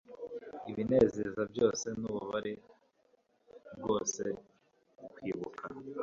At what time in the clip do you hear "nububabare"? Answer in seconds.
1.99-2.53